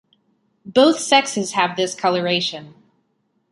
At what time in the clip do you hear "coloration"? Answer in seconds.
1.93-2.73